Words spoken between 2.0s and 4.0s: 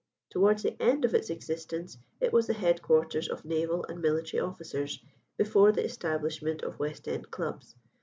it was the head quarters of naval